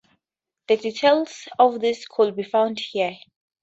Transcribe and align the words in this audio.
The 0.67 0.77
details 0.77 1.47
of 1.59 1.79
this 1.79 2.07
could 2.07 2.35
be 2.35 2.41
found 2.41 2.79
here. 2.79 3.19